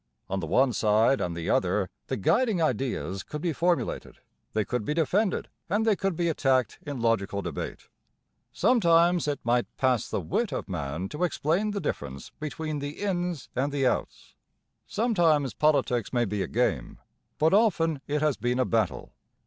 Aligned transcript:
On 0.31 0.39
the 0.39 0.47
one 0.47 0.73
side 0.73 1.21
and 1.21 1.37
the 1.37 1.47
other 1.47 1.87
the 2.07 2.17
guiding 2.17 2.59
ideas 2.59 3.21
could 3.21 3.39
be 3.39 3.53
formulated; 3.53 4.17
they 4.53 4.65
could 4.65 4.83
be 4.83 4.95
defended 4.95 5.47
and 5.69 5.85
they 5.85 5.95
could 5.95 6.15
be 6.15 6.27
attacked 6.27 6.79
in 6.81 6.99
logical 6.99 7.43
debate. 7.43 7.87
Sometimes 8.51 9.27
it 9.27 9.39
might 9.43 9.67
pass 9.77 10.09
the 10.09 10.19
wit 10.19 10.51
of 10.51 10.67
man 10.67 11.07
to 11.09 11.23
explain 11.23 11.69
the 11.69 11.79
difference 11.79 12.31
between 12.39 12.79
the 12.79 12.97
Ins 13.01 13.49
and 13.55 13.71
the 13.71 13.85
Outs. 13.85 14.33
Sometimes 14.87 15.53
politics 15.53 16.11
may 16.11 16.25
be 16.25 16.41
a 16.41 16.47
game; 16.47 16.97
but 17.37 17.53
often 17.53 18.01
it 18.07 18.23
has 18.23 18.37
been 18.37 18.57
a 18.57 18.65
battle. 18.65 19.13